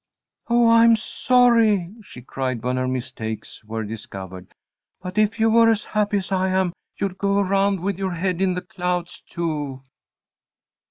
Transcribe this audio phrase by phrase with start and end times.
[0.47, 4.55] "Oh, I'm sorry," she cried, when her mistakes were discovered,
[4.99, 8.41] "but if you were as happy as I am you'd go around with your head
[8.41, 9.83] in the clouds too."